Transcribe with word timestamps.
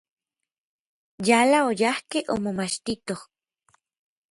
Yala 1.27 1.59
oyajkej 1.69 2.25
omomachtitoj. 2.33 3.21